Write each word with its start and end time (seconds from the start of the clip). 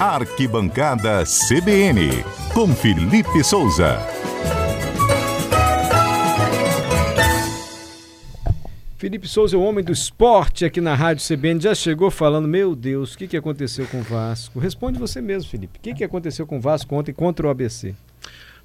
Arquibancada 0.00 1.24
CBN, 1.24 2.22
com 2.54 2.68
Felipe 2.68 3.42
Souza. 3.42 3.98
Felipe 8.96 9.26
Souza 9.26 9.56
é 9.56 9.58
o 9.58 9.62
homem 9.62 9.84
do 9.84 9.90
esporte 9.90 10.64
aqui 10.64 10.80
na 10.80 10.94
Rádio 10.94 11.26
CBN. 11.26 11.60
Já 11.60 11.74
chegou 11.74 12.12
falando, 12.12 12.46
meu 12.46 12.76
Deus, 12.76 13.14
o 13.14 13.18
que, 13.18 13.26
que 13.26 13.36
aconteceu 13.36 13.88
com 13.88 13.98
o 13.98 14.02
Vasco? 14.02 14.60
Responde 14.60 15.00
você 15.00 15.20
mesmo, 15.20 15.50
Felipe. 15.50 15.80
O 15.80 15.82
que, 15.82 15.92
que 15.92 16.04
aconteceu 16.04 16.46
com 16.46 16.58
o 16.58 16.60
Vasco 16.60 16.94
ontem 16.94 17.12
contra 17.12 17.48
o 17.48 17.50
ABC? 17.50 17.92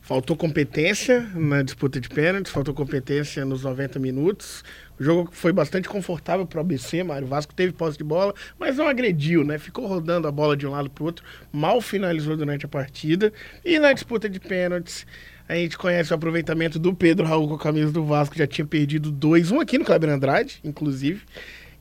Faltou 0.04 0.36
competência 0.36 1.22
na 1.34 1.62
disputa 1.62 1.98
de 1.98 2.10
pênaltis, 2.10 2.52
faltou 2.52 2.74
competência 2.74 3.46
nos 3.46 3.64
90 3.64 3.98
minutos. 4.00 4.62
O 5.00 5.04
jogo 5.04 5.30
foi 5.32 5.54
bastante 5.54 5.88
confortável 5.88 6.46
para 6.46 6.58
o 6.58 6.60
ABC, 6.60 7.02
Mário 7.04 7.26
Vasco 7.26 7.54
teve 7.54 7.72
posse 7.72 7.98
de 7.98 8.04
bola, 8.04 8.34
mas 8.60 8.76
não 8.76 8.86
agrediu, 8.86 9.46
né? 9.46 9.58
Ficou 9.58 9.88
rodando 9.88 10.28
a 10.28 10.32
bola 10.32 10.58
de 10.58 10.68
um 10.68 10.72
lado 10.72 10.90
para 10.90 11.04
o 11.04 11.06
outro, 11.06 11.26
mal 11.54 11.80
finalizou 11.80 12.36
durante 12.36 12.66
a 12.66 12.68
partida. 12.68 13.32
E 13.64 13.80
na 13.80 13.94
disputa 13.94 14.28
de 14.28 14.42
pênaltis, 14.42 15.08
a 15.48 15.56
gente 15.56 15.78
conhece 15.78 16.12
o 16.12 16.16
aproveitamento 16.16 16.78
do 16.78 16.94
Pedro 16.94 17.26
Raul 17.26 17.48
com 17.48 17.56
a 17.56 17.60
camisa 17.60 17.94
do 17.94 18.04
Vasco, 18.04 18.38
já 18.38 18.46
tinha 18.46 18.68
perdido 18.68 19.10
dois, 19.10 19.52
um 19.52 19.62
aqui 19.62 19.78
no 19.78 19.86
Kleber 19.86 20.10
Andrade, 20.10 20.60
inclusive. 20.66 21.22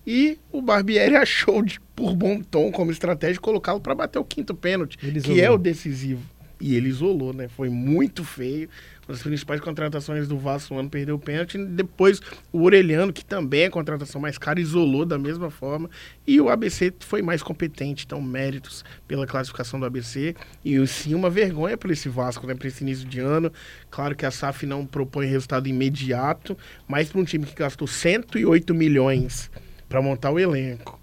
E 0.07 0.39
o 0.52 0.63
Barbieri 0.63 1.16
achou 1.19 1.61
de, 1.61 1.80
por 1.97 2.15
bom 2.15 2.41
tom, 2.41 2.71
como 2.71 2.93
estratégia, 2.93 3.41
colocá-lo 3.41 3.80
para 3.80 3.97
bater 3.97 4.21
o 4.21 4.25
quinto 4.25 4.55
pênalti, 4.55 4.97
que 4.97 5.41
é 5.41 5.51
o 5.51 5.59
decisivo 5.59 6.23
e 6.62 6.77
ele 6.77 6.89
isolou, 6.89 7.34
né? 7.34 7.48
Foi 7.48 7.69
muito 7.69 8.23
feio. 8.23 8.69
Uma 9.01 9.15
das 9.15 9.23
principais 9.23 9.61
contratações 9.61 10.29
do 10.29 10.39
Vasco 10.39 10.73
no 10.73 10.79
ano 10.79 10.88
perdeu 10.88 11.16
o 11.16 11.19
pênalti. 11.19 11.59
Depois 11.59 12.21
o 12.52 12.62
Orelhano, 12.62 13.12
que 13.12 13.25
também 13.25 13.62
é 13.62 13.69
contratação 13.69 14.21
mais 14.21 14.38
cara, 14.38 14.61
isolou 14.61 15.05
da 15.05 15.19
mesma 15.19 15.51
forma. 15.51 15.91
E 16.25 16.41
o 16.41 16.48
ABC 16.48 16.95
foi 17.01 17.21
mais 17.21 17.43
competente. 17.43 18.05
Então, 18.07 18.23
méritos 18.23 18.85
pela 19.09 19.27
classificação 19.27 19.80
do 19.80 19.87
ABC. 19.87 20.37
E 20.65 20.87
sim, 20.87 21.15
uma 21.15 21.29
vergonha 21.29 21.77
para 21.77 21.93
esse 21.93 22.09
Vasco, 22.09 22.46
né? 22.46 22.55
Para 22.55 22.68
esse 22.68 22.85
início 22.85 23.09
de 23.09 23.18
ano. 23.18 23.52
Claro 23.90 24.15
que 24.15 24.24
a 24.24 24.30
SAF 24.30 24.65
não 24.65 24.87
propõe 24.87 25.27
resultado 25.27 25.66
imediato, 25.66 26.57
mas 26.87 27.10
para 27.10 27.21
um 27.21 27.24
time 27.24 27.45
que 27.45 27.57
gastou 27.57 27.88
108 27.88 28.73
milhões 28.73 29.51
para 29.88 30.01
montar 30.01 30.30
o 30.30 30.38
elenco 30.38 31.02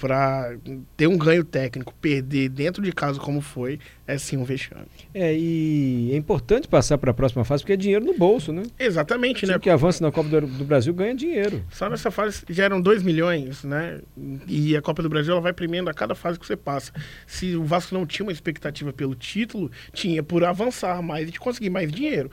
para 0.00 0.56
ter 0.96 1.06
um 1.06 1.18
ganho 1.18 1.44
técnico, 1.44 1.94
perder 2.00 2.48
dentro 2.48 2.82
de 2.82 2.90
casa 2.90 3.20
como 3.20 3.42
foi, 3.42 3.78
é 4.06 4.16
sim 4.16 4.38
um 4.38 4.44
vexame. 4.44 4.86
É, 5.12 5.36
e 5.36 6.10
é 6.12 6.16
importante 6.16 6.66
passar 6.66 6.96
para 6.96 7.10
a 7.10 7.14
próxima 7.14 7.44
fase 7.44 7.62
porque 7.62 7.74
é 7.74 7.76
dinheiro 7.76 8.04
no 8.04 8.16
bolso, 8.16 8.50
né? 8.50 8.62
Exatamente, 8.78 9.44
né? 9.44 9.58
que 9.58 9.68
avança 9.68 10.02
na 10.02 10.10
Copa 10.10 10.28
do, 10.28 10.46
do, 10.46 10.64
Brasil 10.64 10.94
ganha 10.94 11.14
dinheiro. 11.14 11.62
Só 11.70 11.90
nessa 11.90 12.10
fase 12.10 12.42
já 12.48 12.64
eram 12.64 12.80
2 12.80 13.02
milhões, 13.02 13.62
né? 13.62 14.00
E 14.48 14.74
a 14.74 14.80
Copa 14.80 15.02
do 15.02 15.08
Brasil 15.08 15.32
ela 15.32 15.40
vai 15.40 15.52
premiando 15.52 15.90
a 15.90 15.94
cada 15.94 16.14
fase 16.14 16.40
que 16.40 16.46
você 16.46 16.56
passa. 16.56 16.92
Se 17.26 17.54
o 17.54 17.62
Vasco 17.62 17.94
não 17.94 18.06
tinha 18.06 18.24
uma 18.24 18.32
expectativa 18.32 18.92
pelo 18.92 19.14
título, 19.14 19.70
tinha 19.92 20.22
por 20.22 20.42
avançar 20.44 21.02
mais 21.02 21.28
e 21.28 21.32
de 21.32 21.38
conseguir 21.38 21.68
mais 21.68 21.92
dinheiro 21.92 22.30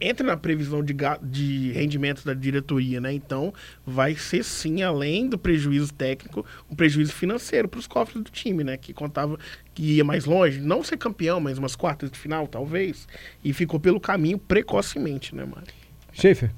entra 0.00 0.26
na 0.26 0.36
previsão 0.36 0.82
de, 0.82 0.94
de 1.22 1.72
rendimento 1.72 2.24
da 2.24 2.32
diretoria, 2.32 3.00
né? 3.00 3.12
Então, 3.12 3.52
vai 3.84 4.14
ser 4.14 4.44
sim, 4.44 4.82
além 4.82 5.28
do 5.28 5.36
prejuízo 5.36 5.92
técnico, 5.92 6.46
um 6.70 6.74
prejuízo 6.74 7.12
financeiro 7.12 7.68
para 7.68 7.80
os 7.80 7.86
cofres 7.86 8.22
do 8.22 8.30
time, 8.30 8.62
né? 8.62 8.76
Que 8.76 8.92
contava 8.92 9.38
que 9.74 9.96
ia 9.96 10.04
mais 10.04 10.24
longe, 10.24 10.60
não 10.60 10.84
ser 10.84 10.96
campeão, 10.96 11.40
mas 11.40 11.58
umas 11.58 11.74
quartas 11.74 12.10
de 12.10 12.18
final, 12.18 12.46
talvez, 12.46 13.08
e 13.42 13.52
ficou 13.52 13.80
pelo 13.80 14.00
caminho 14.00 14.38
precocemente, 14.38 15.34
né, 15.34 15.44
Mário? 15.44 15.72
Schaefer. 16.12 16.50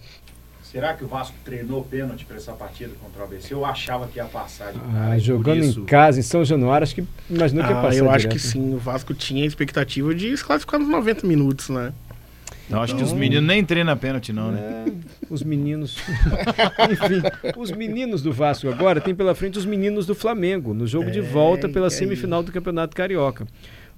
Será 0.77 0.92
que 0.92 1.02
o 1.02 1.08
Vasco 1.08 1.34
treinou 1.42 1.82
pênalti 1.84 2.27
para 2.27 2.36
essa 2.36 2.52
partida 2.52 2.92
contra 3.00 3.22
o 3.22 3.24
ABC? 3.24 3.54
Eu 3.54 3.64
achava 3.64 4.06
que 4.08 4.19
ia 4.19 4.27
passar 4.27 4.72
de 4.72 4.80
ah, 4.94 5.16
Jogando 5.16 5.64
isso... 5.64 5.80
em 5.80 5.84
casa, 5.86 6.20
em 6.20 6.22
São 6.22 6.44
Januário, 6.44 6.82
acho 6.82 6.94
que 6.94 7.04
imaginou 7.30 7.64
que 7.64 7.70
ia 7.70 7.78
ah, 7.78 7.82
passar. 7.82 7.97
Eu 7.97 8.04
direto. 8.04 8.16
acho 8.16 8.28
que 8.28 8.38
sim. 8.38 8.74
O 8.74 8.78
Vasco 8.78 9.14
tinha 9.14 9.44
a 9.44 9.47
expectativa 9.47 10.14
de 10.14 10.36
se 10.36 10.44
classificar 10.44 10.78
nos 10.78 10.88
90 10.91 11.27
minutos, 11.27 11.70
né? 11.70 11.94
Não, 12.69 12.83
acho 12.83 12.95
então, 12.95 13.06
que 13.06 13.12
os 13.12 13.19
meninos 13.19 13.47
nem 13.47 13.64
treinam 13.64 13.97
pênalti, 13.97 14.32
não, 14.32 14.50
né? 14.50 14.87
É, 14.87 14.93
os 15.31 15.43
meninos. 15.43 15.99
Enfim, 16.91 17.22
os 17.56 17.71
meninos 17.71 18.22
do 18.22 18.32
Vasco 18.32 18.69
agora 18.69 19.00
tem 19.00 19.15
pela 19.15 19.34
frente 19.34 19.59
os 19.59 19.65
meninos 19.65 20.04
do 20.04 20.15
Flamengo, 20.15 20.75
no 20.75 20.87
jogo 20.87 21.09
é, 21.09 21.12
de 21.12 21.21
volta 21.21 21.69
pela 21.69 21.87
é 21.87 21.91
semifinal 21.91 22.43
do 22.43 22.50
Campeonato 22.50 22.97
Carioca. 22.97 23.44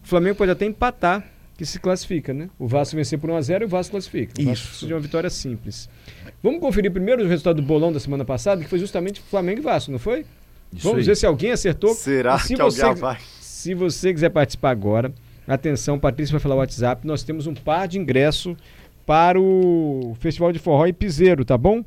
O 0.05 0.07
Flamengo 0.07 0.37
pode 0.37 0.51
até 0.51 0.67
empatar, 0.67 1.25
que 1.57 1.65
se 1.65 1.81
classifica, 1.81 2.33
né? 2.33 2.51
O 2.59 2.69
Vasco 2.69 2.95
vencer 2.95 3.19
por 3.19 3.31
1x0 3.31 3.63
e 3.63 3.65
o 3.65 3.69
Vasco 3.69 3.93
classifica. 3.93 4.33
O 4.41 4.45
Vasco 4.45 4.69
Isso. 4.75 4.87
de 4.87 4.93
uma 4.93 5.01
vitória 5.01 5.31
simples. 5.31 5.89
Vamos 6.43 6.61
conferir 6.61 6.93
primeiro 6.93 7.25
o 7.25 7.27
resultado 7.27 7.57
do 7.57 7.63
bolão 7.63 7.91
da 7.91 7.99
semana 7.99 8.25
passada, 8.25 8.63
que 8.63 8.69
foi 8.69 8.79
justamente 8.79 9.21
Flamengo 9.21 9.61
e 9.61 9.63
Vasco, 9.63 9.91
não 9.91 9.99
foi? 9.99 10.25
Isso 10.73 10.85
Vamos 10.85 11.01
aí. 11.01 11.05
ver 11.05 11.17
se 11.17 11.27
alguém 11.27 11.51
acertou. 11.51 11.95
Será 11.95 12.39
se 12.39 12.55
que 12.55 12.63
você, 12.63 12.83
alguém 12.83 13.01
vai? 13.01 13.19
Se 13.41 13.75
você 13.75 14.13
quiser 14.13 14.29
participar 14.29 14.71
agora, 14.71 15.13
Atenção, 15.49 15.99
Patrícia 15.99 16.33
vai 16.33 16.41
falar 16.41 16.57
o 16.57 16.59
WhatsApp. 16.59 17.07
Nós 17.07 17.23
temos 17.23 17.47
um 17.47 17.55
par 17.55 17.89
de 17.89 17.99
ingresso 17.99 18.55
para 19.07 19.41
o 19.41 20.15
Festival 20.21 20.53
de 20.53 20.59
Forró 20.59 20.87
em 20.87 20.93
Piseiro, 20.93 21.45
tá 21.45 21.57
bom? 21.57 21.83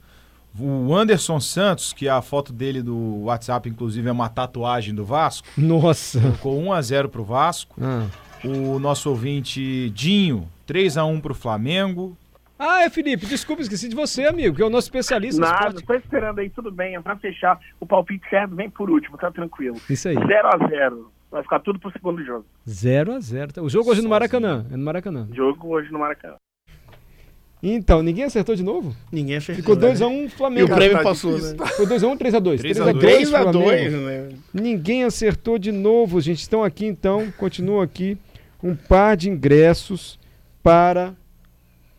O 0.59 0.95
Anderson 0.95 1.41
Santos, 1.41 1.93
que 1.93 2.09
a 2.09 2.21
foto 2.23 2.53
dele 2.53 2.83
do 2.83 3.25
WhatsApp, 3.25 3.69
inclusive, 3.69 4.09
é 4.09 4.13
uma 4.13 4.29
tatuagem 4.29 4.95
do 4.95 5.05
Vasco. 5.05 5.47
Nossa. 5.57 6.21
Colocou 6.21 6.59
1 6.61 6.73
a 6.73 6.83
0 6.83 7.09
pro 7.09 7.25
Vasco. 7.25 7.77
Ah. 7.81 8.07
O 8.45 8.79
nosso 8.79 9.11
ouvinte 9.11 9.91
Dinho, 9.91 10.49
3 10.67 10.97
a 10.97 11.05
1 11.05 11.21
pro 11.21 11.35
Flamengo. 11.35 12.17
Ah, 12.59 12.83
é 12.83 12.91
Felipe, 12.91 13.25
desculpa, 13.25 13.63
esqueci 13.63 13.89
de 13.89 13.95
você, 13.95 14.25
amigo, 14.25 14.57
que 14.57 14.63
é 14.63 14.67
o 14.67 14.71
nosso 14.71 14.87
especialista. 14.87 15.41
Nada, 15.41 15.81
tô 15.81 15.95
esperando 15.95 16.41
aí, 16.41 16.51
tudo 16.51 16.73
bem. 16.73 16.97
É 16.97 17.01
pra 17.01 17.17
fechar 17.17 17.59
o 17.79 17.87
palpite 17.87 18.29
certo, 18.29 18.57
vem 18.57 18.69
por 18.69 18.91
último, 18.91 19.17
tá 19.17 19.31
tranquilo. 19.31 19.77
Isso 19.89 20.09
aí. 20.09 20.15
0 20.15 20.49
a 20.49 20.69
0 20.69 21.13
Vai 21.31 21.43
ficar 21.43 21.61
tudo 21.61 21.79
pro 21.79 21.93
segundo 21.93 22.25
jogo. 22.25 22.45
0 22.69 23.13
a 23.13 23.21
0 23.21 23.63
O 23.63 23.69
jogo 23.69 23.91
hoje 23.91 24.03
no 24.03 24.09
Maracanã. 24.09 24.67
É 24.73 24.77
no 24.77 24.85
Maracanã. 24.85 25.29
Jogo 25.33 25.69
hoje 25.69 25.93
no 25.93 25.99
Maracanã. 25.99 26.37
Então, 27.63 28.03
ninguém 28.03 28.25
acertou 28.25 28.55
de 28.55 28.63
novo? 28.63 28.95
Ninguém 29.11 29.37
acertou. 29.37 29.77
Ficou 29.77 29.77
2x1 29.77 29.99
né? 29.99 30.07
um, 30.07 30.29
Flamengo. 30.29 30.69
E 30.69 30.73
o 30.73 30.75
prêmio 30.75 31.03
passou, 31.03 31.39
né? 31.39 31.49
Ficou 31.49 31.87
2x1 31.87 32.19
3x2. 32.19 32.61
3x2, 32.61 33.91
né? 33.91 34.29
Ninguém 34.55 35.05
acertou 35.05 35.59
de 35.59 35.73
novo, 35.73 36.21
gente. 36.21 36.41
Estão 36.41 36.63
aqui 36.63 36.87
então, 36.87 37.33
continua 37.37 37.85
aqui 37.85 38.17
um 38.63 38.75
par 38.75 39.17
de 39.17 39.29
ingressos 39.29 40.19
para 40.63 41.15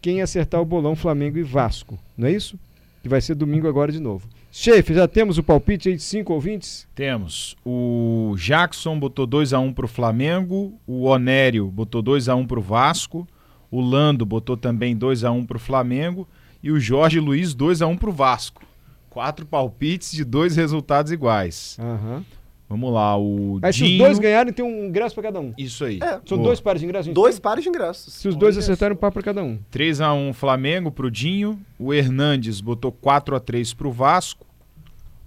quem 0.01 0.21
acertar 0.21 0.61
o 0.61 0.65
bolão 0.65 0.95
Flamengo 0.95 1.37
e 1.37 1.43
Vasco. 1.43 1.99
Não 2.17 2.27
é 2.27 2.31
isso? 2.31 2.57
Que 3.01 3.09
vai 3.09 3.21
ser 3.21 3.35
domingo 3.35 3.67
agora 3.67 3.91
de 3.91 3.99
novo. 3.99 4.27
Chefe, 4.51 4.93
já 4.93 5.07
temos 5.07 5.37
o 5.37 5.43
palpite 5.43 5.89
aí 5.89 5.95
de 5.95 6.01
cinco 6.01 6.33
ouvintes? 6.33 6.87
Temos. 6.95 7.55
O 7.63 8.33
Jackson 8.37 8.99
botou 8.99 9.27
2x1 9.27 9.73
para 9.73 9.85
o 9.85 9.87
Flamengo. 9.87 10.73
O 10.87 11.03
Onério 11.03 11.67
botou 11.67 12.01
2x1 12.01 12.47
para 12.47 12.59
o 12.59 12.61
Vasco. 12.61 13.27
O 13.71 13.81
Lando 13.81 14.25
botou 14.25 14.57
também 14.57 14.95
2 14.95 15.23
a 15.23 15.31
1 15.31 15.45
para 15.45 15.57
o 15.57 15.59
Flamengo 15.59 16.27
e 16.61 16.71
o 16.71 16.79
Jorge 16.79 17.19
Luiz 17.19 17.53
2 17.53 17.81
a 17.81 17.87
1 17.87 17.97
para 17.97 18.09
o 18.09 18.13
Vasco. 18.13 18.63
Quatro 19.09 19.45
palpites 19.45 20.11
de 20.11 20.23
dois 20.23 20.55
resultados 20.55 21.11
iguais. 21.11 21.77
Uhum. 21.79 22.23
Vamos 22.69 22.93
lá, 22.93 23.17
o 23.17 23.57
Mas 23.59 23.75
Dinho... 23.75 23.89
se 23.89 23.93
os 23.95 23.99
dois 23.99 24.19
ganharem, 24.19 24.53
tem 24.53 24.63
um 24.63 24.85
ingresso 24.85 25.15
para 25.15 25.23
cada 25.23 25.39
um. 25.39 25.53
Isso 25.57 25.83
aí. 25.83 25.97
É. 26.03 26.19
São 26.23 26.37
Boa. 26.37 26.49
dois 26.49 26.61
pares 26.61 26.79
de 26.79 26.85
ingressos? 26.85 27.11
Dois 27.11 27.35
tem? 27.35 27.41
pares 27.41 27.63
de 27.63 27.69
ingressos. 27.69 28.13
Se 28.13 28.27
os 28.27 28.35
dois 28.35 28.55
acertarem, 28.59 28.95
um 28.95 28.99
par 28.99 29.11
para 29.11 29.23
cada 29.23 29.43
um. 29.43 29.57
3 29.71 30.01
a 30.01 30.13
1 30.13 30.33
Flamengo 30.33 30.91
pro 30.91 31.09
Dinho. 31.09 31.59
O 31.79 31.91
Hernandes 31.91 32.61
botou 32.61 32.91
4 32.91 33.35
a 33.35 33.39
3 33.39 33.73
pro 33.73 33.91
Vasco. 33.91 34.45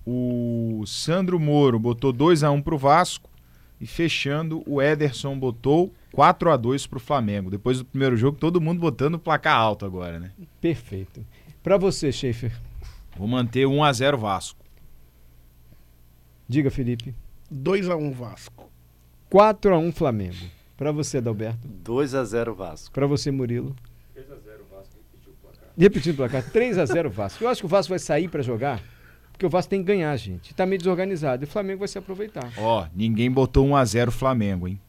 O 0.07 0.85
Sandro 0.87 1.41
Moro 1.41 1.81
botou 1.81 2.13
2 2.13 2.45
a 2.45 2.51
1 2.53 2.63
pro 2.63 2.79
Vasco. 2.79 3.29
E 3.83 3.87
fechando, 3.87 4.63
o 4.65 4.81
Ederson 4.81 5.37
botou 5.37 5.93
4 6.13 6.53
a 6.53 6.57
2 6.57 6.87
para 6.87 6.99
o 6.99 7.01
Flamengo. 7.01 7.51
Depois 7.51 7.79
do 7.79 7.85
primeiro 7.85 8.17
jogo, 8.17 8.39
todo 8.39 8.61
mundo 8.61 8.79
botando 8.79 9.19
placar 9.19 9.57
alto 9.57 9.85
agora, 9.85 10.21
né? 10.21 10.31
Perfeito. 10.61 11.27
Para 11.65 11.77
você, 11.77 12.13
Schaefer? 12.13 12.53
Vou 13.17 13.27
manter 13.27 13.67
1 13.67 13.83
a 13.83 13.93
0 13.93 14.17
Vasco. 14.17 14.65
Diga, 16.47 16.71
Felipe. 16.71 17.13
2x1 17.53 18.13
Vasco. 18.13 18.71
4 19.29 19.75
a 19.75 19.79
1 19.79 19.91
Flamengo. 19.91 20.47
Pra 20.77 20.93
você, 20.93 21.21
Dalberto. 21.21 21.67
2 21.67 22.15
a 22.15 22.25
0 22.25 22.55
Vasco. 22.55 22.93
Pra 22.93 23.09
você, 23.09 23.33
Murilo. 23.33 23.75
3 24.15 24.31
a 24.31 24.37
0 24.37 24.65
Vasco. 24.71 24.95
Repetindo 25.77 26.15
o 26.15 26.19
placar. 26.19 26.49
3 26.49 26.79
a 26.79 26.87
0 26.87 27.11
Vasco. 27.11 27.43
Eu 27.43 27.49
acho 27.49 27.63
que 27.63 27.67
o 27.67 27.69
Vasco 27.69 27.91
vai 27.91 27.99
sair 27.99 28.29
pra 28.29 28.43
jogar, 28.43 28.81
porque 29.33 29.47
o 29.47 29.51
Vasco 29.51 29.71
tem 29.71 29.81
que 29.81 29.87
ganhar, 29.87 30.17
gente. 30.17 30.55
Tá 30.55 30.65
meio 30.67 30.79
desorganizado. 30.79 31.45
E 31.45 31.47
o 31.47 31.49
Flamengo 31.49 31.81
vai 31.81 31.89
se 31.89 31.99
aproveitar. 31.99 32.53
Ó, 32.59 32.87
ninguém 32.95 33.31
botou 33.31 33.67
1 33.67 33.77
a 33.77 33.85
0 33.85 34.13
Flamengo, 34.13 34.69
hein? 34.69 34.81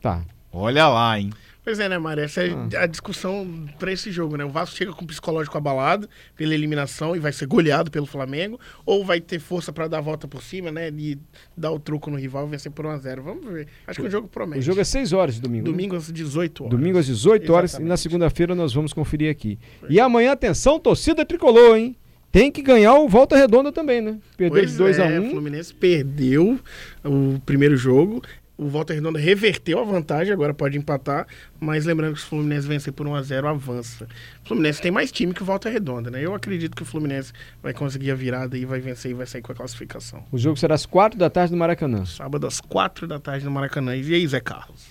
Tá. 0.00 0.22
Olha 0.52 0.86
lá, 0.88 1.18
hein? 1.18 1.30
Pois 1.64 1.80
é, 1.80 1.88
né, 1.88 1.98
Mário? 1.98 2.22
Essa 2.22 2.42
é 2.44 2.50
Ah. 2.76 2.84
a 2.84 2.86
discussão 2.86 3.66
pra 3.76 3.90
esse 3.90 4.12
jogo, 4.12 4.36
né? 4.36 4.44
O 4.44 4.48
Vasco 4.48 4.76
chega 4.76 4.92
com 4.92 5.04
o 5.04 5.06
psicológico 5.08 5.58
abalado 5.58 6.08
pela 6.36 6.54
eliminação 6.54 7.16
e 7.16 7.18
vai 7.18 7.32
ser 7.32 7.46
goleado 7.46 7.90
pelo 7.90 8.06
Flamengo, 8.06 8.58
ou 8.86 9.04
vai 9.04 9.20
ter 9.20 9.40
força 9.40 9.72
pra 9.72 9.88
dar 9.88 9.98
a 9.98 10.00
volta 10.00 10.28
por 10.28 10.40
cima, 10.44 10.70
né? 10.70 10.88
E 10.96 11.18
dar 11.56 11.72
o 11.72 11.80
truco 11.80 12.08
no 12.08 12.16
rival 12.16 12.46
e 12.46 12.50
vencer 12.50 12.70
por 12.70 12.86
1x0. 12.86 13.20
Vamos 13.20 13.44
ver. 13.52 13.66
Acho 13.84 14.00
que 14.00 14.06
o 14.06 14.10
jogo 14.10 14.28
promete. 14.28 14.60
O 14.60 14.62
jogo 14.62 14.80
é 14.80 14.84
6 14.84 15.12
horas 15.12 15.34
de 15.34 15.40
domingo. 15.40 15.64
né? 15.66 15.72
domingo 15.72 15.96
às 15.96 16.12
18 16.12 16.62
horas. 16.64 16.70
Domingo 16.78 16.98
às 16.98 17.06
18 17.06 17.52
horas 17.52 17.72
e 17.72 17.74
na 17.74 17.78
Exatamente. 17.80 18.00
segunda-feira 18.00 18.54
nós 18.54 18.72
vamos 18.72 18.92
conferir 18.92 19.28
aqui. 19.28 19.58
E 19.90 19.98
amanhã, 19.98 20.30
atenção, 20.32 20.78
torcida 20.78 21.26
tricolor, 21.26 21.76
hein? 21.76 21.96
Tem 22.36 22.52
que 22.52 22.60
ganhar 22.60 22.92
o 22.96 23.08
Volta 23.08 23.34
Redonda 23.34 23.72
também, 23.72 24.02
né? 24.02 24.18
Perdeu 24.36 24.60
Pois 24.60 24.72
de 24.72 24.76
2 24.76 25.00
a 25.00 25.04
é, 25.06 25.20
1 25.20 25.26
O 25.26 25.30
Fluminense 25.30 25.72
perdeu 25.72 26.60
o 27.02 27.40
primeiro 27.46 27.78
jogo. 27.78 28.22
O 28.58 28.68
Volta 28.68 28.92
Redonda 28.92 29.18
reverteu 29.18 29.78
a 29.78 29.84
vantagem, 29.84 30.34
agora 30.34 30.52
pode 30.52 30.76
empatar. 30.76 31.26
Mas 31.58 31.86
lembrando 31.86 32.12
que 32.12 32.20
se 32.20 32.26
o 32.26 32.28
Fluminense 32.28 32.68
vencer 32.68 32.92
por 32.92 33.06
1x0, 33.06 33.46
avança. 33.46 34.06
O 34.44 34.48
Fluminense 34.48 34.82
tem 34.82 34.90
mais 34.90 35.10
time 35.10 35.32
que 35.32 35.40
o 35.40 35.46
Volta 35.46 35.70
Redonda, 35.70 36.10
né? 36.10 36.22
Eu 36.22 36.34
acredito 36.34 36.76
que 36.76 36.82
o 36.82 36.84
Fluminense 36.84 37.32
vai 37.62 37.72
conseguir 37.72 38.10
a 38.10 38.14
virada 38.14 38.58
e 38.58 38.66
vai 38.66 38.80
vencer 38.80 39.12
e 39.12 39.14
vai 39.14 39.26
sair 39.26 39.40
com 39.40 39.52
a 39.52 39.54
classificação. 39.54 40.22
O 40.30 40.36
jogo 40.36 40.58
será 40.58 40.74
às 40.74 40.84
4 40.84 41.18
da 41.18 41.30
tarde 41.30 41.52
no 41.52 41.58
Maracanã. 41.58 42.04
Sábado 42.04 42.46
às 42.46 42.60
4 42.60 43.06
da 43.06 43.18
tarde 43.18 43.46
no 43.46 43.50
Maracanã. 43.50 43.96
E 43.96 44.12
aí, 44.12 44.26
Zé 44.26 44.40
Carlos? 44.40 44.84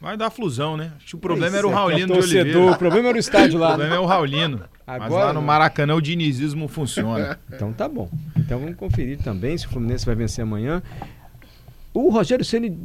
Vai 0.00 0.16
dar 0.16 0.30
flusão, 0.30 0.76
né? 0.76 0.92
Acho 0.96 1.06
que 1.06 1.16
o 1.16 1.18
problema 1.18 1.50
Pois 1.50 1.58
era 1.58 1.66
o 1.66 1.70
é, 1.70 1.74
Raulino 1.74 2.06
de 2.06 2.12
torcedor, 2.12 2.44
Oliveira. 2.44 2.72
O 2.72 2.78
problema 2.78 3.08
era 3.08 3.16
o 3.16 3.20
estádio 3.20 3.58
O 3.58 3.60
lá. 3.60 3.68
problema 3.70 3.90
né? 3.90 3.96
é 3.96 4.00
o 4.00 4.06
Raulino. 4.06 4.60
Mas 4.86 5.02
Agora 5.02 5.24
lá 5.26 5.32
no. 5.32 5.42
Maracanã 5.42 5.94
o 5.94 6.00
dinizismo 6.00 6.68
funciona. 6.68 7.38
Então 7.52 7.72
tá 7.72 7.88
bom. 7.88 8.08
Então 8.36 8.60
vamos 8.60 8.76
conferir 8.76 9.18
também 9.18 9.58
se 9.58 9.66
o 9.66 9.70
Fluminense 9.70 10.06
vai 10.06 10.14
vencer 10.14 10.42
amanhã. 10.42 10.80
O 11.92 12.10
Rogério 12.10 12.44
Ceni 12.44 12.78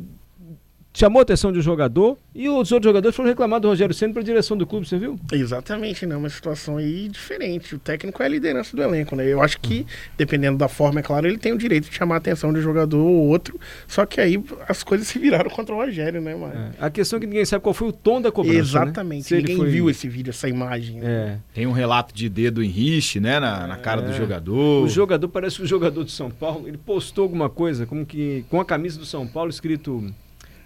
chamou 0.94 1.20
a 1.20 1.24
atenção 1.24 1.52
de 1.52 1.60
um 1.60 1.62
jogador 1.62 2.18
e 2.36 2.48
os 2.48 2.72
outros 2.72 2.90
jogadores 2.90 3.16
foram 3.16 3.30
reclamar 3.30 3.60
do 3.60 3.68
Rogério 3.68 3.94
Ceni 3.96 4.14
para 4.14 4.22
a 4.22 4.26
direção 4.26 4.56
do 4.56 4.66
clube, 4.66 4.88
você 4.88 4.98
viu? 4.98 5.20
Exatamente, 5.32 6.06
né? 6.06 6.16
Uma 6.16 6.30
situação 6.30 6.78
aí 6.78 7.08
diferente. 7.10 7.76
O 7.76 7.80
técnico 7.80 8.22
é 8.22 8.26
a 8.26 8.30
liderança 8.30 8.76
do 8.76 8.82
elenco, 8.84 9.16
né? 9.16 9.26
Eu 9.28 9.42
acho 9.42 9.60
que, 9.60 9.86
dependendo 10.18 10.58
da 10.58 10.68
forma, 10.68 11.00
é 11.00 11.04
claro, 11.04 11.28
ele 11.28 11.38
tem 11.38 11.52
o 11.54 11.58
direito 11.58 11.90
de 11.90 11.96
chamar 11.96 12.16
a 12.16 12.18
atenção 12.20 12.52
de 12.54 12.60
um 12.60 12.62
jogador 12.62 13.00
ou 13.04 13.28
outro. 13.28 13.60
Só 13.88 14.06
que 14.06 14.20
aí 14.22 14.44
as 14.68 14.84
coisas 14.84 15.08
se 15.08 15.18
viraram 15.20 15.50
contra 15.50 15.74
o 15.74 15.78
Rogério, 15.78 16.22
né, 16.22 16.36
mano? 16.36 16.54
A 16.80 16.90
questão 16.90 17.18
é 17.18 17.20
que 17.22 17.28
ninguém 17.28 17.46
sabe 17.46 17.64
qual 17.64 17.74
foi 17.74 17.88
o 17.88 17.92
tom 17.92 18.22
da 18.22 18.32
cobrança. 18.32 18.54
né? 18.56 18.60
Exatamente. 18.62 19.34
Ele 19.34 19.42
Ninguém 19.44 19.58
foi- 19.58 19.70
viu 19.70 19.90
esse 19.90 20.08
vídeo, 20.08 20.30
essa 20.30 20.48
imagem. 20.48 21.00
né? 21.00 21.06
É. 21.06 21.38
Tem 21.54 21.68
um 21.68 21.72
relato 21.72 22.14
de 22.14 22.30
dedo 22.30 22.64
em 22.64 22.68
riche, 22.70 23.20
né? 23.20 23.40
Na, 23.40 23.66
na 23.68 23.78
cara 23.78 24.02
do 24.02 24.12
É. 24.12 24.14
jogador. 24.14 24.84
O 24.84 24.88
jogador 24.88 25.28
parece 25.28 25.62
um 25.62 25.66
jogador 25.66 26.04
de 26.04 26.12
São 26.12 26.30
Paulo. 26.30 26.68
Ele 26.68 26.78
postou 26.78 27.24
alguma 27.24 27.50
coisa, 27.50 27.86
como 27.86 28.06
que 28.06 28.46
com 28.50 28.60
a 28.60 28.66
camisa 28.66 29.00
do 29.00 29.06
São 29.06 29.26
Paulo 29.28 29.50
escrito, 29.50 30.14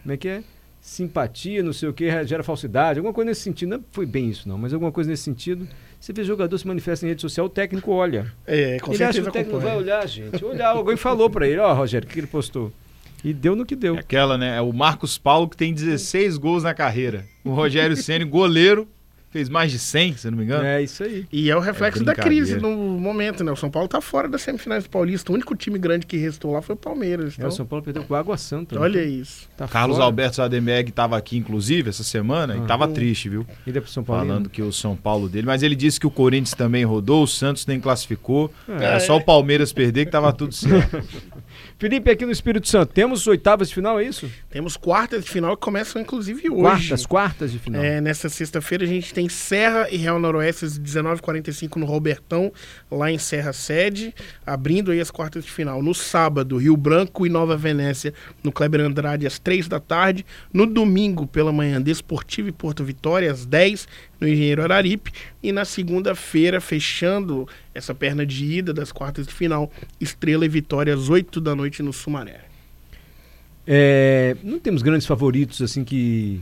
como 0.07 0.13
é 0.13 0.17
que 0.17 0.29
é? 0.29 0.41
Simpatia, 0.79 1.61
não 1.61 1.73
sei 1.73 1.89
o 1.89 1.93
que, 1.93 2.09
gera 2.23 2.41
falsidade, 2.41 2.97
alguma 2.97 3.13
coisa 3.13 3.29
nesse 3.29 3.41
sentido. 3.41 3.71
Não 3.71 3.83
foi 3.91 4.05
bem 4.05 4.29
isso, 4.29 4.47
não, 4.47 4.57
mas 4.57 4.73
alguma 4.73 4.89
coisa 4.89 5.09
nesse 5.09 5.23
sentido. 5.23 5.67
Você 5.99 6.13
vê 6.13 6.23
jogador 6.23 6.57
se 6.57 6.65
manifesta 6.65 7.05
em 7.05 7.09
rede 7.09 7.19
social, 7.19 7.47
o 7.47 7.49
técnico 7.49 7.91
olha. 7.91 8.33
É, 8.45 8.79
com 8.79 8.93
ele 8.93 9.03
acha 9.03 9.21
que 9.21 9.27
o 9.27 9.31
técnico 9.31 9.57
acompanha. 9.57 9.75
vai 9.75 9.83
olhar, 9.83 10.07
gente. 10.07 10.45
Olhar, 10.45 10.69
alguém 10.69 10.95
falou 10.95 11.29
pra 11.29 11.45
ele, 11.45 11.59
ó, 11.59 11.73
Rogério, 11.73 12.07
o 12.07 12.09
que 12.09 12.17
ele 12.17 12.27
postou? 12.27 12.71
E 13.21 13.33
deu 13.33 13.53
no 13.53 13.65
que 13.65 13.75
deu. 13.75 13.97
É 13.97 13.99
Aquela, 13.99 14.37
né? 14.37 14.55
É 14.55 14.61
o 14.61 14.71
Marcos 14.71 15.17
Paulo 15.17 15.49
que 15.49 15.57
tem 15.57 15.73
16 15.73 16.37
gols 16.37 16.63
na 16.63 16.73
carreira. 16.73 17.25
O 17.43 17.49
Rogério 17.49 17.97
Ceni, 17.97 18.23
goleiro, 18.23 18.87
fez 19.37 19.49
mais 19.49 19.71
de 19.71 19.77
100, 19.77 20.17
se 20.17 20.31
não 20.31 20.37
me 20.37 20.43
engano. 20.45 20.63
É 20.65 20.81
isso 20.81 21.03
aí. 21.03 21.25
E 21.31 21.49
é 21.49 21.55
o 21.55 21.59
reflexo 21.59 22.03
da 22.03 22.13
brincadeira. 22.13 22.45
crise 22.45 22.59
no 22.59 22.75
momento, 22.75 23.43
né? 23.43 23.51
O 23.51 23.55
São 23.55 23.69
Paulo 23.69 23.87
tá 23.87 24.01
fora 24.01 24.27
das 24.27 24.41
semifinais 24.41 24.83
do 24.85 24.89
Paulista. 24.89 25.31
O 25.31 25.35
único 25.35 25.55
time 25.55 25.77
grande 25.77 26.05
que 26.07 26.17
restou 26.17 26.51
lá 26.53 26.61
foi 26.61 26.73
o 26.73 26.77
Palmeiras. 26.77 27.33
É, 27.33 27.35
Então, 27.37 27.49
o 27.49 27.51
São 27.51 27.65
Paulo 27.65 27.83
perdeu 27.85 28.03
com 28.03 28.15
a 28.15 28.19
Água 28.19 28.35
Santa. 28.37 28.75
né? 28.75 28.81
olha 28.81 29.03
isso. 29.03 29.47
Tá 29.55 29.67
Carlos 29.67 29.97
fora. 29.97 30.05
Alberto 30.07 30.37
Sademeg 30.37 30.89
estava 30.89 31.15
aqui, 31.17 31.37
inclusive, 31.37 31.89
essa 31.89 32.03
semana, 32.03 32.55
e 32.55 32.59
Ah. 32.59 32.65
tava 32.65 32.87
triste, 32.87 33.29
viu? 33.29 33.45
Ida 33.65 33.79
pro 33.81 33.89
São 33.89 34.03
Paulo. 34.03 34.25
Falando 34.27 34.49
que 34.49 34.61
o 34.61 34.73
São 34.73 34.95
Paulo 34.95 35.29
dele. 35.29 35.45
Mas 35.45 35.61
ele 35.61 35.75
disse 35.75 35.99
que 35.99 36.07
o 36.07 36.11
Corinthians 36.11 36.53
também 36.55 36.83
rodou, 36.83 37.23
o 37.23 37.27
Santos 37.27 37.65
nem 37.67 37.79
classificou. 37.79 38.51
É. 38.67 38.83
Era 38.85 38.99
só 38.99 39.15
o 39.17 39.23
Palmeiras 39.23 39.71
perder 39.71 40.05
que 40.05 40.11
tava 40.11 40.33
tudo 40.33 40.53
certo. 40.55 40.97
Felipe, 41.79 42.09
aqui 42.09 42.25
no 42.25 42.31
Espírito 42.31 42.67
Santo, 42.67 42.91
temos 42.91 43.27
oitavas 43.27 43.69
de 43.69 43.75
final, 43.75 43.99
é 43.99 44.03
isso? 44.03 44.27
Temos 44.49 44.75
quartas 44.75 45.23
de 45.23 45.29
final 45.29 45.55
que 45.55 45.61
começam, 45.61 46.01
inclusive, 46.01 46.49
hoje. 46.49 46.61
Quartas, 46.61 47.05
quartas 47.05 47.51
de 47.51 47.59
final. 47.59 47.83
É, 47.83 48.01
nessa 48.01 48.29
sexta-feira 48.29 48.83
a 48.83 48.87
gente 48.87 49.13
tem 49.13 49.29
Serra 49.29 49.87
e 49.91 49.97
Real 49.97 50.19
Noroeste 50.19 50.65
às 50.65 50.79
19h45 50.79 51.75
no 51.75 51.85
Robertão, 51.85 52.51
lá 52.89 53.11
em 53.11 53.19
Serra 53.19 53.53
Sede, 53.53 54.11
abrindo 54.43 54.89
aí 54.89 54.99
as 54.99 55.11
quartas 55.11 55.45
de 55.45 55.51
final. 55.51 55.83
No 55.83 55.93
sábado, 55.93 56.57
Rio 56.57 56.75
Branco 56.75 57.27
e 57.27 57.29
Nova 57.29 57.55
Venécia 57.55 58.11
no 58.43 58.51
Kleber 58.51 58.81
Andrade 58.81 59.27
às 59.27 59.37
3 59.37 59.67
da 59.67 59.79
tarde. 59.79 60.25
No 60.51 60.65
domingo, 60.65 61.27
pela 61.27 61.51
manhã, 61.51 61.79
Desportivo 61.79 62.49
e 62.49 62.51
Porto 62.51 62.83
Vitória 62.83 63.31
às 63.31 63.45
10 63.45 63.87
no 64.19 64.27
Engenheiro 64.27 64.63
Araripe. 64.63 65.11
E 65.41 65.51
na 65.51 65.65
segunda-feira, 65.65 66.59
fechando 66.59 67.47
essa 67.73 67.93
perna 67.93 68.25
de 68.25 68.45
ida 68.45 68.73
das 68.73 68.91
quartas 68.91 69.27
de 69.27 69.33
final, 69.33 69.71
Estrela 69.99 70.45
e 70.45 70.49
Vitória 70.49 70.93
às 70.93 71.09
8 71.09 71.39
da 71.39 71.55
noite 71.55 71.81
no 71.83 71.93
Sumaré. 71.93 72.41
É, 73.65 74.37
não 74.43 74.59
temos 74.59 74.81
grandes 74.81 75.05
favoritos 75.05 75.61
assim 75.61 75.83
que 75.83 76.41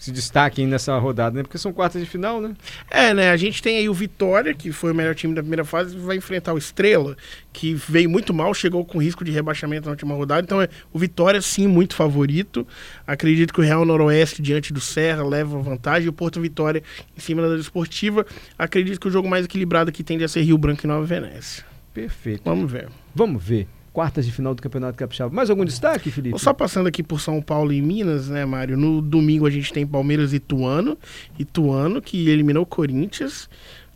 se 0.00 0.10
destaquem 0.10 0.66
nessa 0.66 0.96
rodada, 0.98 1.36
né? 1.36 1.42
Porque 1.42 1.58
são 1.58 1.74
quartas 1.74 2.00
de 2.00 2.08
final, 2.08 2.40
né? 2.40 2.54
É, 2.90 3.12
né? 3.12 3.30
A 3.30 3.36
gente 3.36 3.62
tem 3.62 3.76
aí 3.76 3.86
o 3.86 3.92
Vitória, 3.92 4.54
que 4.54 4.72
foi 4.72 4.92
o 4.92 4.94
melhor 4.94 5.14
time 5.14 5.34
da 5.34 5.42
primeira 5.42 5.62
fase, 5.62 5.94
vai 5.94 6.16
enfrentar 6.16 6.54
o 6.54 6.58
Estrela, 6.58 7.14
que 7.52 7.74
veio 7.74 8.08
muito 8.08 8.32
mal, 8.32 8.54
chegou 8.54 8.82
com 8.82 8.96
risco 8.96 9.22
de 9.22 9.30
rebaixamento 9.30 9.84
na 9.84 9.90
última 9.90 10.14
rodada. 10.14 10.40
Então, 10.40 10.62
é, 10.62 10.70
o 10.90 10.98
Vitória, 10.98 11.42
sim, 11.42 11.66
muito 11.66 11.94
favorito. 11.94 12.66
Acredito 13.06 13.52
que 13.52 13.60
o 13.60 13.62
Real 13.62 13.84
Noroeste, 13.84 14.40
diante 14.40 14.72
do 14.72 14.80
Serra, 14.80 15.22
leva 15.22 15.60
vantagem. 15.60 16.08
O 16.08 16.14
Porto 16.14 16.40
Vitória, 16.40 16.82
em 17.14 17.20
cima 17.20 17.46
da 17.46 17.54
Desportiva. 17.54 18.24
Acredito 18.58 18.98
que 18.98 19.08
o 19.08 19.10
jogo 19.10 19.28
mais 19.28 19.44
equilibrado 19.44 19.90
aqui 19.90 20.02
tende 20.02 20.24
a 20.24 20.28
ser 20.28 20.40
Rio 20.40 20.56
Branco 20.56 20.80
e 20.82 20.86
Nova 20.86 21.04
Venécia. 21.04 21.62
Perfeito. 21.92 22.40
Vamos 22.42 22.72
ver. 22.72 22.88
Vamos 23.14 23.44
ver. 23.44 23.68
Quartas 23.92 24.24
de 24.24 24.30
final 24.30 24.54
do 24.54 24.62
Campeonato 24.62 24.96
Capixaba. 24.96 25.34
Mais 25.34 25.50
algum 25.50 25.64
destaque, 25.64 26.10
Felipe? 26.10 26.38
Só 26.38 26.54
passando 26.54 26.86
aqui 26.86 27.02
por 27.02 27.20
São 27.20 27.42
Paulo 27.42 27.72
e 27.72 27.82
Minas, 27.82 28.28
né, 28.28 28.44
Mário? 28.44 28.76
No 28.76 29.02
domingo 29.02 29.46
a 29.46 29.50
gente 29.50 29.72
tem 29.72 29.86
Palmeiras 29.86 30.32
e 30.32 30.36
Ituano. 30.36 30.96
Ituano, 31.38 32.00
que 32.00 32.28
eliminou 32.28 32.62
o 32.62 32.66
Corinthians 32.66 33.48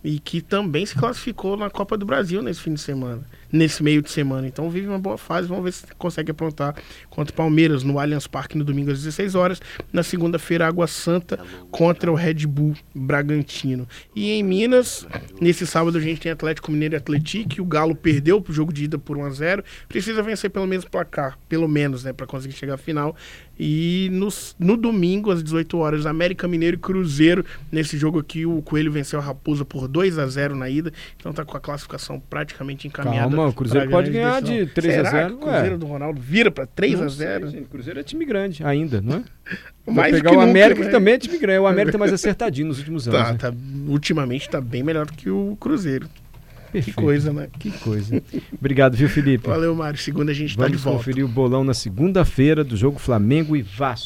e 0.05 0.19
que 0.19 0.43
também 0.43 0.85
se 0.85 0.95
classificou 0.95 1.57
na 1.57 1.71
Copa 1.71 1.97
do 1.97 2.05
Brasil 2.05 2.43
nesse 2.43 2.61
fim 2.61 2.75
de 2.75 2.81
semana, 2.81 3.23
nesse 3.51 3.83
meio 3.83 4.03
de 4.03 4.11
semana. 4.11 4.47
Então 4.47 4.69
vive 4.69 4.87
uma 4.87 4.99
boa 4.99 5.17
fase, 5.17 5.49
vamos 5.49 5.65
ver 5.65 5.73
se 5.73 5.87
consegue 5.97 6.31
aprontar 6.31 6.77
contra 7.09 7.33
o 7.33 7.37
Palmeiras 7.37 7.83
no 7.83 7.99
Allianz 7.99 8.27
Parque 8.27 8.59
no 8.59 8.65
domingo 8.65 8.91
às 8.91 8.99
16 8.99 9.35
horas. 9.35 9.63
Na 9.91 10.03
segunda-feira, 10.03 10.67
Água 10.67 10.87
Santa 10.87 11.39
contra 11.71 12.13
o 12.13 12.15
Red 12.15 12.47
Bull 12.47 12.75
Bragantino. 12.95 13.89
E 14.15 14.31
em 14.31 14.43
Minas, 14.43 15.07
nesse 15.41 15.67
sábado 15.67 15.97
a 15.97 16.01
gente 16.01 16.21
tem 16.21 16.31
Atlético 16.31 16.71
Mineiro 16.71 16.95
e 16.95 16.99
Atlético. 16.99 17.63
O 17.63 17.65
Galo 17.65 17.97
perdeu 17.97 18.43
pro 18.43 18.53
jogo 18.53 18.73
de 18.73 18.85
ida 18.85 18.99
por 18.99 19.17
1 19.17 19.25
a 19.25 19.31
0 19.31 19.65
Precisa 19.89 20.23
vencer 20.23 20.51
pelo 20.51 20.67
menos 20.67 20.85
placar, 20.85 21.39
pelo 21.49 21.67
menos, 21.67 22.05
né, 22.05 22.13
para 22.13 22.27
conseguir 22.27 22.55
chegar 22.55 22.75
à 22.75 22.77
final. 22.77 23.17
E 23.59 24.09
no, 24.13 24.29
no 24.59 24.77
domingo, 24.77 25.31
às 25.31 25.43
18 25.43 25.79
horas, 25.79 26.07
América 26.07 26.49
Mineiro 26.49 26.77
e 26.77 26.79
Cruzeiro. 26.81 27.45
Nesse 27.71 27.97
jogo 27.97 28.19
aqui, 28.19 28.45
o 28.45 28.61
Coelho 28.63 28.91
venceu 28.91 29.19
a 29.19 29.23
Raposa 29.23 29.65
por 29.65 29.89
2 29.95 30.19
a 30.19 30.27
0 30.27 30.57
na 30.57 30.69
ida. 30.69 30.93
Então 31.17 31.33
tá 31.33 31.45
com 31.45 31.57
a 31.57 31.61
classificação 31.61 32.19
praticamente 32.19 32.89
encaminhada. 32.89 33.31
Calma, 33.31 33.47
o 33.47 33.53
Cruzeiro 33.53 33.89
pode 33.89 34.11
ganhar 34.11 34.41
decisão. 34.43 34.65
de 34.67 34.73
3 34.73 34.93
a 34.93 34.97
Será 34.97 35.11
0? 35.11 35.29
que 35.29 35.35
o 35.35 35.39
Cruzeiro 35.39 35.71
Ué. 35.71 35.79
do 35.79 35.87
Ronaldo 35.87 36.21
vira 36.21 36.51
para 36.51 36.67
3 36.67 36.95
a 36.95 37.03
Não 37.05 37.11
sei, 37.11 37.27
0 37.29 37.51
gente. 37.51 37.63
O 37.63 37.69
Cruzeiro 37.69 38.01
é 38.01 38.03
time 38.03 38.25
grande 38.25 38.65
ainda, 38.65 39.01
não 39.01 39.19
é? 39.19 39.23
Mais 39.93 40.17
pegar 40.17 40.31
que 40.31 40.37
o 40.37 40.41
nunca, 40.41 40.51
América, 40.51 40.81
né? 40.81 40.87
que 40.87 40.93
também 40.93 41.15
é 41.15 41.19
time 41.19 41.39
grande. 41.39 41.61
O 41.61 41.67
América 41.69 41.93
tá 41.93 41.99
mais 41.99 42.13
acertadinho 42.13 42.67
nos 42.69 42.79
últimos 42.79 43.07
anos. 43.09 43.21
Tá, 43.21 43.33
né? 43.33 43.39
tá, 43.39 43.55
ultimamente 43.87 44.49
tá 44.51 44.61
bem 44.61 44.83
melhor 44.83 45.07
do 45.07 45.13
que 45.13 45.31
o 45.31 45.57
Cruzeiro. 45.61 46.09
Que 46.73 46.81
Perfeito. 46.81 47.01
coisa, 47.03 47.33
né? 47.33 47.47
Que 47.61 47.71
coisa. 47.71 48.21
Obrigado, 48.59 48.97
viu, 48.97 49.09
Felipe? 49.09 49.47
Valeu, 49.47 49.73
Mário. 49.77 49.97
Segunda 49.97 50.33
a 50.33 50.35
gente 50.35 50.57
tá 50.57 50.65
de 50.65 50.71
Vamos 50.71 50.83
volta. 50.83 50.99
conferir 50.99 51.25
o 51.25 51.29
bolão 51.29 51.63
na 51.63 51.73
segunda-feira 51.73 52.65
do 52.65 52.77
jogo 52.77 52.99
Flamengo 52.99 53.55
e 53.55 53.63
Vasco. 53.63 54.03